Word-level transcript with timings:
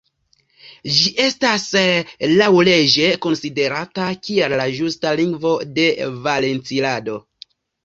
Ĝi 0.99 1.11
estas 1.25 1.65
laŭleĝe 2.31 3.11
konsiderata 3.27 4.09
kiel 4.29 4.57
la 4.63 4.67
ĝusta 4.81 5.15
lingvo 5.23 5.55
de 5.79 5.87
Valencilando. 6.27 7.23